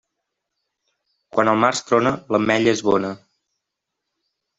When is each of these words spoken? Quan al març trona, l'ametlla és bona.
Quan 1.35 1.51
al 1.51 1.59
març 1.63 1.81
trona, 1.89 2.13
l'ametlla 2.37 2.73
és 2.79 2.81
bona. 2.89 3.13